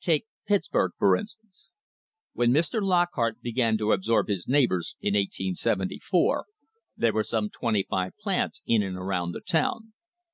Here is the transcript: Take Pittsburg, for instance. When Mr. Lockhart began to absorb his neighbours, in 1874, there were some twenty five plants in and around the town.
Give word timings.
Take 0.00 0.26
Pittsburg, 0.46 0.92
for 0.98 1.16
instance. 1.16 1.72
When 2.34 2.52
Mr. 2.52 2.82
Lockhart 2.82 3.40
began 3.40 3.78
to 3.78 3.92
absorb 3.92 4.28
his 4.28 4.46
neighbours, 4.46 4.96
in 5.00 5.14
1874, 5.14 6.44
there 6.94 7.14
were 7.14 7.24
some 7.24 7.48
twenty 7.48 7.86
five 7.88 8.12
plants 8.20 8.60
in 8.66 8.82
and 8.82 8.98
around 8.98 9.32
the 9.32 9.40
town. 9.40 9.94